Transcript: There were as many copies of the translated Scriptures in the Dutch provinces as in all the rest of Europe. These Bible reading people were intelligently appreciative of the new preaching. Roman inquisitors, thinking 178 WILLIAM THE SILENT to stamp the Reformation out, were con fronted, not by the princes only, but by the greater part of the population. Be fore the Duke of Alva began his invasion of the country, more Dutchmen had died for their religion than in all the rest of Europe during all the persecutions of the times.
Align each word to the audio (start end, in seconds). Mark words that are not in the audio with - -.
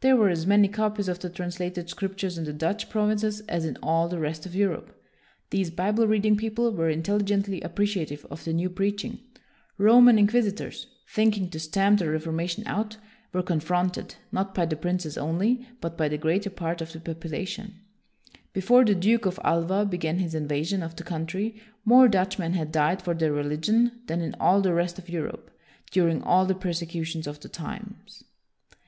There 0.00 0.16
were 0.16 0.28
as 0.28 0.44
many 0.44 0.66
copies 0.66 1.06
of 1.08 1.20
the 1.20 1.30
translated 1.30 1.88
Scriptures 1.88 2.36
in 2.36 2.42
the 2.42 2.52
Dutch 2.52 2.90
provinces 2.90 3.42
as 3.42 3.64
in 3.64 3.78
all 3.80 4.08
the 4.08 4.18
rest 4.18 4.44
of 4.44 4.56
Europe. 4.56 5.00
These 5.50 5.70
Bible 5.70 6.08
reading 6.08 6.34
people 6.36 6.72
were 6.72 6.88
intelligently 6.90 7.60
appreciative 7.60 8.26
of 8.28 8.42
the 8.44 8.52
new 8.52 8.70
preaching. 8.70 9.20
Roman 9.76 10.18
inquisitors, 10.18 10.88
thinking 11.08 11.44
178 11.44 11.46
WILLIAM 11.46 11.96
THE 11.96 11.98
SILENT 12.00 12.00
to 12.00 12.04
stamp 12.08 12.10
the 12.10 12.10
Reformation 12.10 12.64
out, 12.66 12.96
were 13.32 13.44
con 13.46 13.60
fronted, 13.60 14.16
not 14.32 14.52
by 14.52 14.66
the 14.66 14.74
princes 14.74 15.16
only, 15.16 15.64
but 15.80 15.96
by 15.96 16.08
the 16.08 16.18
greater 16.18 16.50
part 16.50 16.80
of 16.80 16.92
the 16.92 16.98
population. 16.98 17.74
Be 18.52 18.60
fore 18.60 18.84
the 18.84 18.96
Duke 18.96 19.26
of 19.26 19.38
Alva 19.44 19.84
began 19.86 20.18
his 20.18 20.34
invasion 20.34 20.82
of 20.82 20.96
the 20.96 21.04
country, 21.04 21.62
more 21.84 22.08
Dutchmen 22.08 22.54
had 22.54 22.72
died 22.72 23.00
for 23.00 23.14
their 23.14 23.32
religion 23.32 24.00
than 24.08 24.22
in 24.22 24.34
all 24.40 24.60
the 24.60 24.74
rest 24.74 24.98
of 24.98 25.08
Europe 25.08 25.52
during 25.92 26.20
all 26.24 26.46
the 26.46 26.56
persecutions 26.56 27.28
of 27.28 27.38
the 27.38 27.48
times. 27.48 28.24